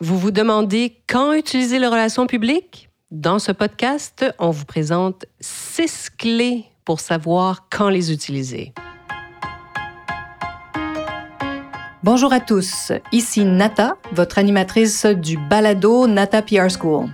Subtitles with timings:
[0.00, 2.88] Vous vous demandez quand utiliser les relations publiques?
[3.10, 8.72] Dans ce podcast, on vous présente six clés pour savoir quand les utiliser.
[12.04, 17.08] Bonjour à tous, ici Nata, votre animatrice du balado Nata PR School.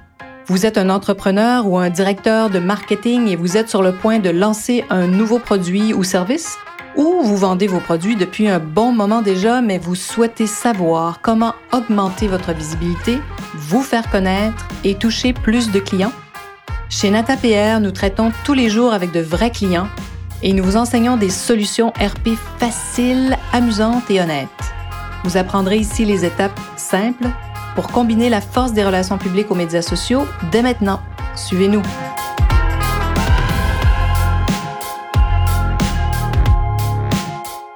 [0.45, 4.19] Vous êtes un entrepreneur ou un directeur de marketing et vous êtes sur le point
[4.19, 6.59] de lancer un nouveau produit ou service?
[6.97, 11.55] Ou vous vendez vos produits depuis un bon moment déjà, mais vous souhaitez savoir comment
[11.73, 13.19] augmenter votre visibilité,
[13.55, 16.13] vous faire connaître et toucher plus de clients?
[16.89, 19.89] Chez NataPR, nous traitons tous les jours avec de vrais clients
[20.43, 24.49] et nous vous enseignons des solutions RP faciles, amusantes et honnêtes.
[25.25, 27.27] Vous apprendrez ici les étapes simples
[27.75, 31.01] pour combiner la force des relations publiques aux médias sociaux dès maintenant.
[31.35, 31.83] Suivez-nous.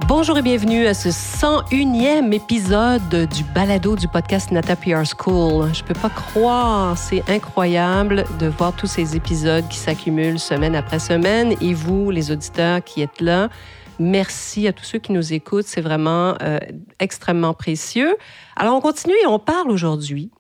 [0.08, 5.68] Bonjour et bienvenue à ce 101e épisode du balado du podcast Nata PR School.
[5.74, 10.98] Je peux pas croire, c'est incroyable de voir tous ces épisodes qui s'accumulent semaine après
[10.98, 13.50] semaine et vous, les auditeurs qui êtes là.
[13.98, 16.59] Merci à tous ceux qui nous écoutent, c'est vraiment euh,
[17.00, 18.16] extrêmement précieux.
[18.56, 20.30] Alors on continue et on parle aujourd'hui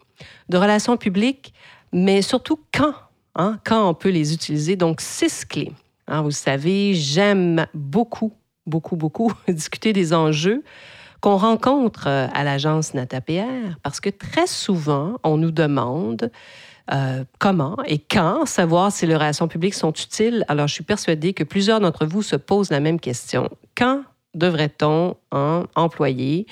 [0.48, 1.52] de relations publiques,
[1.92, 2.94] mais surtout quand,
[3.34, 4.76] hein, quand on peut les utiliser.
[4.76, 5.72] Donc six clés.
[6.06, 8.32] Hein, vous savez, j'aime beaucoup
[8.68, 10.62] beaucoup, beaucoup discuter des enjeux
[11.20, 16.30] qu'on rencontre euh, à l'agence NataPR parce que très souvent, on nous demande
[16.92, 20.44] euh, comment et quand savoir si les relations publiques sont utiles.
[20.48, 23.50] Alors, je suis persuadée que plusieurs d'entre vous se posent la même question.
[23.76, 24.02] Quand
[24.34, 26.46] devrait-on hein, employer,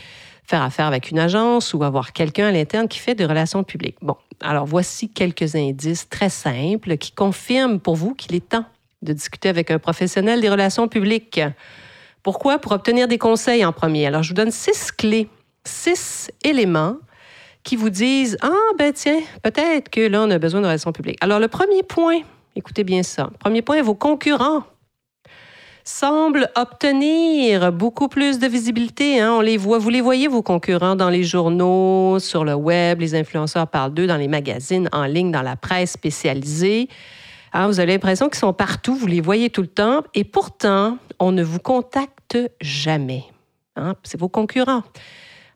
[0.45, 3.97] faire affaire avec une agence ou avoir quelqu'un à l'interne qui fait des relations publiques?
[4.03, 8.65] Bon, alors voici quelques indices très simples qui confirment pour vous qu'il est temps
[9.03, 11.41] de discuter avec un professionnel des relations publiques.
[12.27, 12.59] Pourquoi?
[12.59, 14.05] Pour obtenir des conseils en premier.
[14.05, 15.29] Alors, je vous donne six clés,
[15.63, 16.97] six éléments
[17.63, 21.19] qui vous disent Ah, ben tiens, peut-être que là, on a besoin de relations publiques.
[21.21, 22.19] Alors, le premier point,
[22.57, 23.31] écoutez bien ça.
[23.39, 24.65] Premier point, vos concurrents
[25.85, 29.21] semblent obtenir beaucoup plus de visibilité.
[29.21, 29.35] Hein.
[29.35, 33.15] On les voit, vous les voyez, vos concurrents, dans les journaux, sur le web, les
[33.15, 36.89] influenceurs parlent d'eux, dans les magazines, en ligne, dans la presse spécialisée.
[37.53, 40.99] Hein, vous avez l'impression qu'ils sont partout, vous les voyez tout le temps, et pourtant,
[41.21, 42.16] on ne vous contacte
[42.61, 43.25] jamais.
[43.77, 43.95] Hein?
[44.03, 44.83] C'est vos concurrents.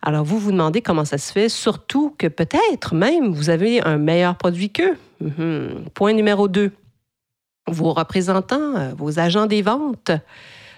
[0.03, 3.99] Alors, vous vous demandez comment ça se fait, surtout que peut-être même vous avez un
[3.99, 4.97] meilleur produit qu'eux.
[5.21, 5.85] Mhm.
[5.95, 6.73] Point numéro deux.
[7.67, 10.11] Vos représentants, euh, vos agents des ventes,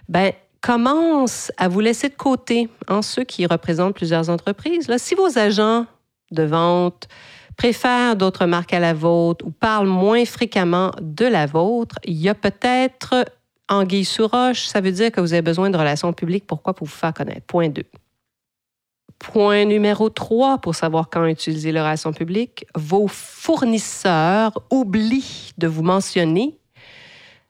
[0.09, 4.89] ben, commencent à vous laisser de côté, en hein, ceux qui représentent plusieurs entreprises.
[4.89, 5.87] Là, si vos agents
[6.31, 7.09] de vente
[7.57, 12.29] préfèrent d'autres marques à la vôtre ou parlent moins fréquemment de la vôtre, il y
[12.29, 13.25] a peut-être
[13.69, 16.47] anguille sous roche, ça veut dire que vous avez besoin de relations publiques.
[16.47, 16.75] Pourquoi?
[16.75, 17.47] Pour vous faire connaître?
[17.47, 17.83] Point 2.
[19.19, 22.67] Point numéro 3 pour savoir quand utiliser les relations publiques.
[22.75, 26.59] Vos fournisseurs oublient de vous mentionner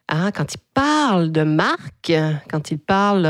[0.09, 2.13] hein, quand ils parlent de marque,
[2.51, 3.29] quand ils parlent,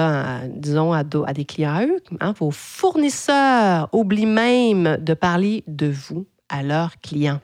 [0.49, 6.27] disons, à, des clients à eux, hein, vos fournisseurs oublient même de parler de vous
[6.49, 7.41] à leurs clients.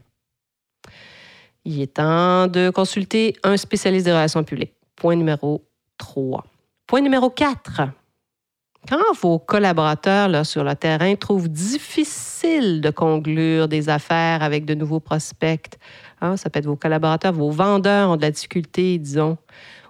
[1.64, 4.74] Il est temps de consulter un spécialiste des relations publiques.
[4.98, 5.64] Point numéro
[5.98, 6.44] 3.
[6.86, 7.82] Point numéro 4.
[8.88, 14.74] Quand vos collaborateurs là, sur le terrain trouvent difficile de conclure des affaires avec de
[14.74, 15.78] nouveaux prospects,
[16.20, 19.36] hein, ça peut être vos collaborateurs, vos vendeurs ont de la difficulté, disons,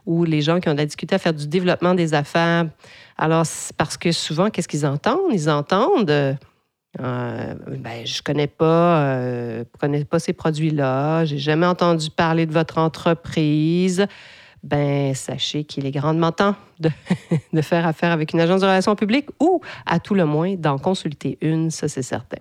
[0.05, 2.67] ou les gens qui ont de la difficulté à faire du développement des affaires.
[3.17, 3.45] Alors,
[3.77, 5.33] parce que souvent, qu'est-ce qu'ils entendent?
[5.33, 6.37] Ils entendent
[7.01, 12.79] euh, ben, je connais euh, connais pas ces produits-là, j'ai jamais entendu parler de votre
[12.79, 14.07] entreprise
[14.63, 19.29] ben sachez qu'il est grandement temps de, faire affaire avec une agence de relations publiques
[19.41, 22.39] ou, à tout le moins, d'en consulter une, ça c'est certain.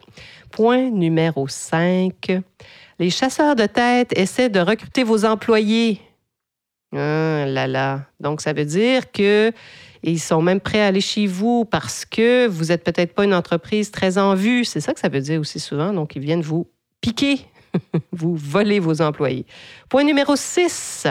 [0.52, 2.42] Point numéro 5.
[3.00, 6.02] Les chasseurs de tête essaient de recruter vos employés.
[6.94, 8.06] Ah là là.
[8.20, 9.52] Donc, ça veut dire que
[10.04, 13.34] ils sont même prêts à aller chez vous parce que vous n'êtes peut-être pas une
[13.34, 14.64] entreprise très en vue.
[14.64, 15.92] C'est ça que ça veut dire aussi souvent.
[15.92, 16.68] Donc, ils viennent vous
[17.02, 17.40] piquer,
[18.12, 19.46] vous voler vos employés.
[19.90, 21.08] Point numéro 6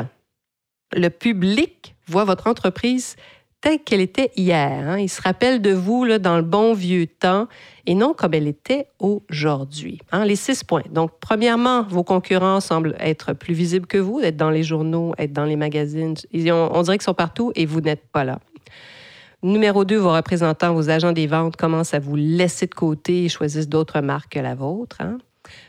[0.95, 3.17] le public voit votre entreprise
[3.61, 4.89] telle qu'elle était hier.
[4.89, 4.99] Hein.
[4.99, 7.49] Il se rappelle de vous là, dans le bon vieux temps
[7.87, 10.01] et non comme elle était aujourd'hui.
[10.13, 10.25] Hein.
[10.25, 10.83] Les six points.
[10.91, 15.33] Donc, premièrement, vos concurrents semblent être plus visibles que vous, être dans les journaux, être
[15.33, 16.15] dans les magazines.
[16.33, 18.39] on dirait qu'ils sont partout et vous n'êtes pas là.
[19.43, 23.29] Numéro deux, vos représentants, vos agents des ventes commencent à vous laisser de côté et
[23.29, 24.97] choisissent d'autres marques que la vôtre.
[25.01, 25.19] Hein.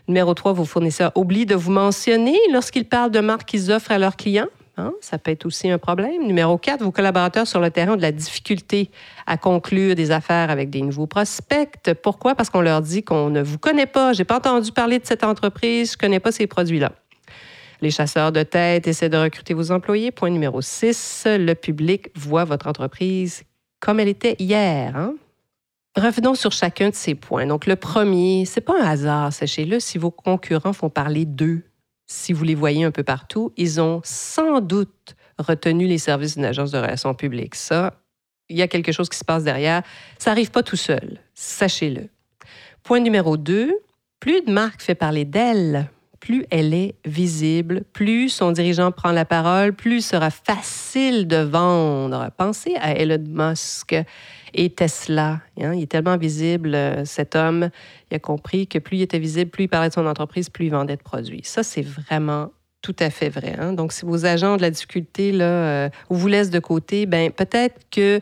[0.08, 4.00] Numéro trois, vos fournisseurs oublient de vous mentionner lorsqu'ils parlent de marques qu'ils offrent à
[4.00, 4.48] leurs clients.
[4.78, 4.94] Hein?
[5.02, 6.26] Ça peut être aussi un problème.
[6.26, 8.92] Numéro 4, vos collaborateurs sur le terrain ont de la difficulté
[9.26, 11.94] à conclure des affaires avec des nouveaux prospects.
[12.04, 12.36] Pourquoi?
[12.36, 14.14] Parce qu'on leur dit qu'on ne vous connaît pas.
[14.14, 15.94] J'ai pas entendu parler de cette entreprise.
[15.94, 16.92] Je connais pas ces produits-là.
[17.82, 20.12] Les chasseurs de tête essaient de recruter vos employés.
[20.12, 23.44] Point numéro 6, le public voit votre entreprise
[23.80, 24.96] comme elle était hier.
[24.96, 25.16] Hein?
[25.96, 27.46] Revenons sur chacun de ces points.
[27.46, 31.64] Donc, le premier, c'est pas un hasard, sachez-le, si vos concurrents font parler d'eux
[32.07, 36.45] si vous les voyez un peu partout, ils ont sans doute retenu les services d'une
[36.45, 37.56] agence de relations publiques.
[37.56, 38.01] Ça,
[38.50, 39.83] il y a quelque chose qui se passe derrière.
[40.18, 42.09] Ça n'arrive pas tout seul, sachez-le.
[42.83, 43.77] Point numéro deux,
[44.19, 45.89] plus de marque fait parler d'elle,
[46.19, 52.30] plus elle est visible, plus son dirigeant prend la parole, plus sera facile de vendre.
[52.38, 53.96] Pensez à Elon Musk
[54.54, 55.42] et Tesla.
[55.60, 55.74] Hein.
[55.74, 57.69] il est tellement visible, euh, cet homme.
[58.10, 60.66] Il a compris que plus il était visible, plus il parlait de son entreprise, plus
[60.66, 61.42] il vendait de produits.
[61.44, 62.50] Ça, c'est vraiment
[62.88, 63.54] tout à fait vrai.
[63.60, 63.74] Hein.
[63.74, 67.06] Donc, si vos agents ont de la difficulté là, euh, ou vous laissent de côté,
[67.06, 68.22] ben peut-être qu'il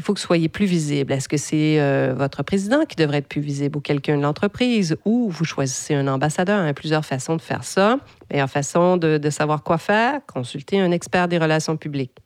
[0.00, 1.12] faut que vous soyez plus visible.
[1.12, 4.96] Est-ce que c'est euh, votre président qui devrait être plus visible ou quelqu'un de l'entreprise?
[5.04, 6.62] Ou vous choisissez un ambassadeur?
[6.64, 7.98] Il y a plusieurs façons de faire ça.
[8.30, 12.16] Meilleure façon de, savoir quoi faire, consulter un expert des relations publiques.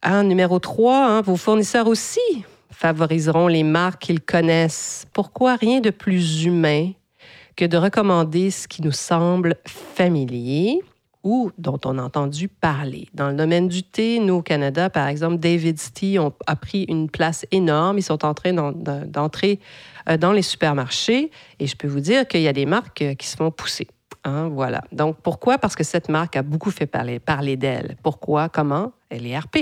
[0.00, 2.20] Ah, numéro 3, hein, vos fournisseurs aussi
[2.70, 5.04] favoriseront les marques qu'ils connaissent.
[5.12, 5.56] Pourquoi?
[5.56, 6.92] Rien de plus humain
[7.56, 10.82] que de recommander ce qui nous semble familier
[11.26, 13.08] ou dont on a entendu parler.
[13.12, 16.84] Dans le domaine du thé, nous au Canada, par exemple, David's Tea ont, a pris
[16.84, 17.98] une place énorme.
[17.98, 19.58] Ils sont en train d'entrer
[20.08, 23.14] euh, dans les supermarchés et je peux vous dire qu'il y a des marques euh,
[23.14, 23.88] qui se font pousser.
[24.22, 24.82] Hein, voilà.
[24.92, 25.58] Donc, pourquoi?
[25.58, 27.96] Parce que cette marque a beaucoup fait parler, parler d'elle.
[28.04, 28.48] Pourquoi?
[28.48, 28.92] Comment?
[29.08, 29.56] Elle est RP.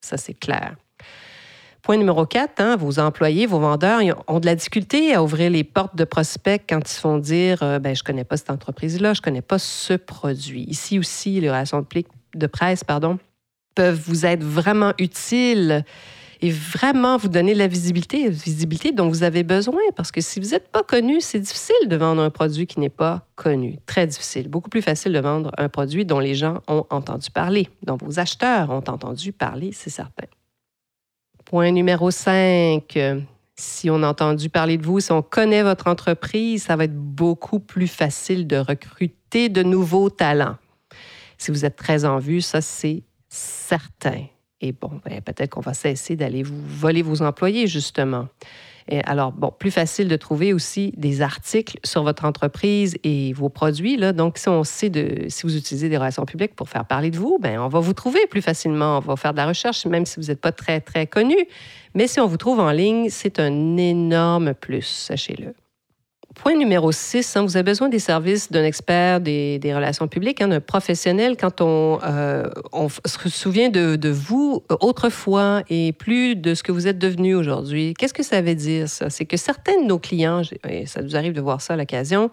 [0.00, 0.74] Ça, c'est clair.
[1.82, 5.64] Point numéro 4, hein, vos employés, vos vendeurs ont de la difficulté à ouvrir les
[5.64, 8.50] portes de prospects quand ils se font dire euh, ben, Je ne connais pas cette
[8.50, 10.64] entreprise-là, je ne connais pas ce produit.
[10.68, 11.84] Ici aussi, les relations
[12.34, 13.18] de presse pardon,
[13.74, 15.84] peuvent vous être vraiment utiles
[16.42, 19.80] et vraiment vous donner la visibilité, visibilité dont vous avez besoin.
[19.96, 22.88] Parce que si vous n'êtes pas connu, c'est difficile de vendre un produit qui n'est
[22.88, 23.78] pas connu.
[23.86, 24.48] Très difficile.
[24.48, 28.18] Beaucoup plus facile de vendre un produit dont les gens ont entendu parler, dont vos
[28.18, 30.26] acheteurs ont entendu parler, c'est certain.
[31.50, 32.96] Point numéro 5.
[33.56, 36.94] Si on a entendu parler de vous, si on connaît votre entreprise, ça va être
[36.94, 40.58] beaucoup plus facile de recruter de nouveaux talents.
[41.38, 44.26] Si vous êtes très en vue, ça c'est certain.
[44.60, 48.28] Et bon, ben, peut-être qu'on va cesser d'aller vous voler vos employés, justement.
[48.90, 53.48] Et alors, bon, plus facile de trouver aussi des articles sur votre entreprise et vos
[53.48, 53.96] produits.
[53.96, 54.12] Là.
[54.12, 54.90] Donc, si on sait
[55.28, 57.92] si vous utilisez des relations publiques pour faire parler de vous, ben, on va vous
[57.92, 58.98] trouver plus facilement.
[58.98, 61.36] On va faire de la recherche, même si vous n'êtes pas très, très connu.
[61.94, 65.54] Mais si on vous trouve en ligne, c'est un énorme plus, sachez-le.
[66.42, 70.48] Point numéro 6, hein, vous avez besoin des services d'un expert des, relations publiques, hein,
[70.48, 72.48] d'un professionnel quand on, euh,
[73.04, 77.92] se souvient de, vous autrefois et plus de ce que vous êtes devenu aujourd'hui.
[77.92, 79.10] Qu'est-ce que ça veut dire, ça?
[79.10, 82.30] C'est que certains de nos clients, et ça nous arrive de voir ça à l'occasion,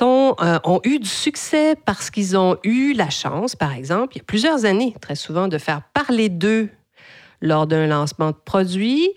[0.00, 4.22] euh, ont eu du succès parce qu'ils ont eu la chance, par exemple, il y
[4.22, 6.70] a plusieurs années, très souvent, de faire parler d'eux
[7.42, 9.10] lors d'un lancement de produit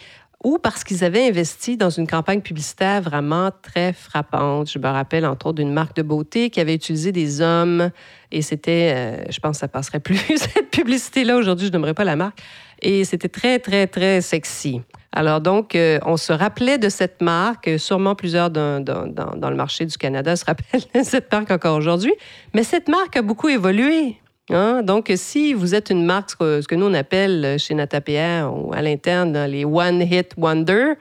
[0.45, 4.69] ou parce qu'ils avaient investi dans une campagne publicitaire vraiment très frappante.
[4.69, 7.89] Je me rappelle entre autres d'une marque de beauté qui avait utilisé des hommes
[8.31, 12.03] et c'était, euh, je pense que ça passerait plus cette publicité-là aujourd'hui, je n'aimerais pas
[12.03, 12.37] la marque.
[12.83, 14.81] Et c'était très, très, très sexy.
[15.11, 19.87] Alors donc, euh, on se rappelait de cette marque, sûrement plusieurs dans, dans le marché
[19.87, 22.13] du Canada se rappellent de cette marque encore aujourd'hui,
[22.53, 24.19] mais cette marque a beaucoup évolué.
[24.51, 24.83] Hein?
[24.83, 28.81] Donc, si vous êtes une marque, ce que nous on appelle chez NataPR ou à
[28.81, 30.93] l'interne les One Hit Wonder,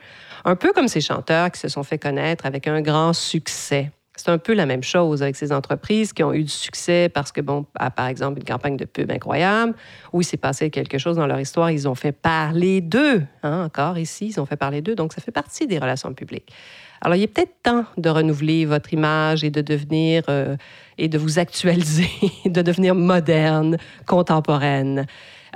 [0.45, 3.91] un peu comme ces chanteurs qui se sont fait connaître avec un grand succès.
[4.17, 7.33] C'est un peu la même chose avec ces entreprises qui ont eu du succès parce
[7.33, 9.75] que, bon, par exemple, une campagne de pub incroyable,
[10.13, 13.23] où il s'est passé quelque chose dans leur histoire, ils ont fait parler d'eux.
[13.43, 14.95] Hein, encore ici, ils ont fait parler d'eux.
[14.95, 16.53] Donc, ça fait partie des relations publiques.
[17.01, 20.55] Alors, il est peut-être temps de renouveler votre image et de devenir euh,
[20.97, 22.09] et de vous actualiser,
[22.45, 25.05] de devenir moderne, contemporaine.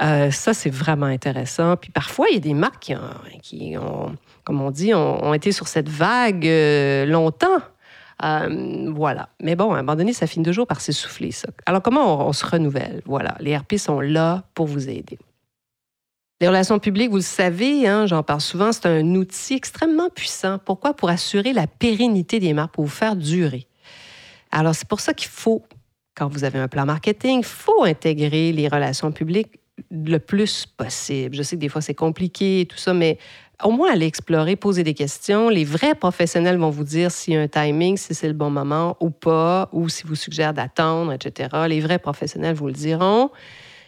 [0.01, 1.75] Euh, ça, c'est vraiment intéressant.
[1.75, 2.93] Puis parfois, il y a des marques
[3.41, 7.60] qui ont, comme on dit, ont, été sur cette vague euh, longtemps.
[8.22, 9.29] voilà.
[9.41, 11.50] Mais bon, à un moment donné, ça finit toujours par s'essouffler, ça.
[11.65, 13.01] Alors, comment on, se renouvelle?
[13.05, 13.36] Voilà.
[13.39, 15.17] Les RP sont là pour vous aider.
[16.41, 20.58] Les relations publiques, vous le savez, hein, j'en parle souvent, c'est un outil extrêmement puissant.
[20.58, 20.93] Pourquoi?
[20.93, 23.67] Pour assurer la pérennité des marques, pour vous faire durer.
[24.50, 25.65] Alors, c'est pour ça qu'il faut,
[26.15, 29.60] quand vous avez un plan marketing, il faut intégrer les relations publiques
[29.91, 31.36] le plus possible.
[31.36, 33.17] Je sais que des fois, c'est compliqué et tout ça, mais
[33.62, 35.50] au moins aller explorer, poser des questions.
[35.50, 38.50] Les vrais professionnels vont vous dire s'il y a un timing, si c'est le bon
[38.50, 41.50] moment ou pas, ou si vous suggèrent d'attendre, etc.
[41.67, 43.29] Les vrais professionnels vous le diront.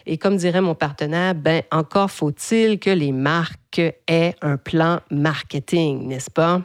[0.05, 6.07] Et comme dirait mon partenaire, ben encore faut-il que les marques aient un plan marketing,
[6.07, 6.61] n'est-ce pas?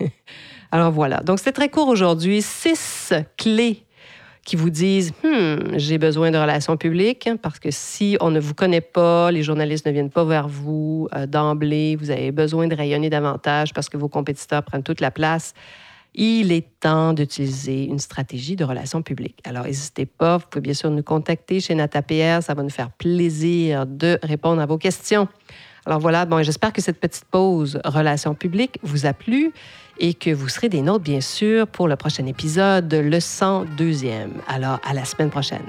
[0.70, 1.20] Alors voilà.
[1.20, 2.42] Donc c'était très court aujourd'hui.
[2.42, 3.84] Six clés
[4.44, 8.54] qui vous disent hmm, j'ai besoin de relations publiques parce que si on ne vous
[8.54, 12.74] connaît pas, les journalistes ne viennent pas vers vous euh, d'emblée, vous avez besoin de
[12.74, 15.52] rayonner davantage parce que vos compétiteurs prennent toute la place.
[16.20, 19.38] Il est temps d'utiliser une stratégie de relations publiques.
[19.44, 22.90] Alors, n'hésitez pas, vous pouvez bien sûr nous contacter chez NataPR, ça va nous faire
[22.90, 25.28] plaisir de répondre à vos questions.
[25.86, 29.52] Alors voilà, bon, j'espère que cette petite pause relations publiques vous a plu
[30.00, 34.30] et que vous serez des nôtres, bien sûr, pour le prochain épisode, le 102e.
[34.48, 35.62] Alors, à la semaine prochaine.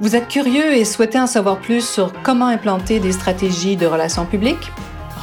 [0.00, 4.26] Vous êtes curieux et souhaitez en savoir plus sur comment implanter des stratégies de relations
[4.26, 4.72] publiques?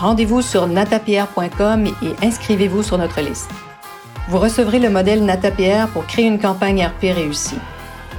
[0.04, 3.50] Rendez-vous sur natapierre.com et inscrivez-vous sur notre liste.
[4.28, 7.56] Vous recevrez le modèle NataPR pour créer une campagne RP réussie.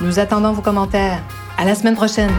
[0.02, 1.22] Nous attendons vos commentaires.
[1.60, 2.34] À la semaine prochaine!